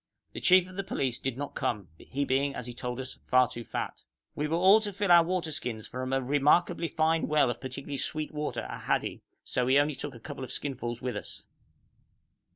[0.33, 3.47] The chief of the police did not come, he being, as he told us, far
[3.47, 4.01] too fat.
[4.33, 8.33] We were to fill all our waterskins from a remarkably fine well of particularly sweet
[8.33, 11.43] water at Hadi, so we took only a couple of skinfuls with us.